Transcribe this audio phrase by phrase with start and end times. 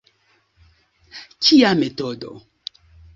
[1.43, 2.33] Kia metodo!